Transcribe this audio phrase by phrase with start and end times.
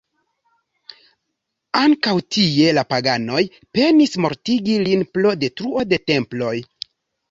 [1.81, 3.45] Ankaŭ tie la paganoj
[3.77, 6.61] penis mortigi lin pro detruo de temploj.